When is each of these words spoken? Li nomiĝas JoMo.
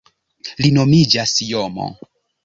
Li 0.63 0.71
nomiĝas 0.77 1.33
JoMo. 1.49 1.85